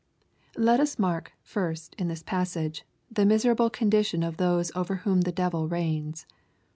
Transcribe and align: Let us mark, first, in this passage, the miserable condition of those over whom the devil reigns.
Let 0.57 0.79
us 0.79 0.97
mark, 0.97 1.31
first, 1.43 1.93
in 1.99 2.07
this 2.07 2.23
passage, 2.23 2.85
the 3.11 3.23
miserable 3.23 3.69
condition 3.69 4.23
of 4.23 4.37
those 4.37 4.71
over 4.75 4.95
whom 5.05 5.21
the 5.21 5.31
devil 5.31 5.67
reigns. 5.67 6.25